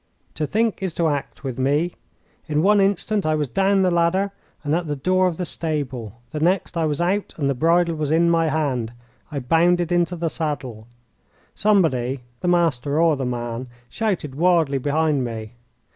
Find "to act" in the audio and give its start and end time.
0.95-1.43